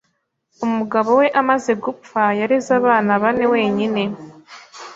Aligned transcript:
Umugabo 0.65 1.09
we 1.19 1.27
amaze 1.41 1.71
gupfa, 1.83 2.21
yareze 2.39 2.71
abana 2.79 3.11
bane 3.21 3.45
wenyine. 3.53 4.01